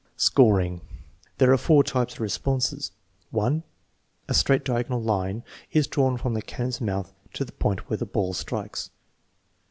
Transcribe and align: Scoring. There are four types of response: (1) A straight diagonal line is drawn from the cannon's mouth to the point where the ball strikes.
Scoring. 0.17 0.81
There 1.37 1.53
are 1.53 1.57
four 1.59 1.83
types 1.83 2.15
of 2.15 2.21
response: 2.21 2.91
(1) 3.29 3.61
A 4.27 4.33
straight 4.33 4.65
diagonal 4.65 4.99
line 4.99 5.43
is 5.73 5.85
drawn 5.85 6.17
from 6.17 6.33
the 6.33 6.41
cannon's 6.41 6.81
mouth 6.81 7.13
to 7.33 7.45
the 7.45 7.51
point 7.51 7.87
where 7.87 7.97
the 7.97 8.07
ball 8.07 8.33
strikes. 8.33 8.89